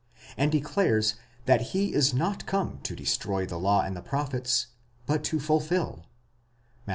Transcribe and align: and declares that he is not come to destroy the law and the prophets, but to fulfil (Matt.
and 0.35 0.51
declares 0.51 1.13
that 1.45 1.61
he 1.77 1.93
is 1.93 2.11
not 2.11 2.47
come 2.47 2.79
to 2.81 2.95
destroy 2.95 3.45
the 3.45 3.59
law 3.59 3.81
and 3.83 3.95
the 3.95 4.01
prophets, 4.01 4.65
but 5.05 5.23
to 5.23 5.39
fulfil 5.39 6.07
(Matt. 6.87 6.89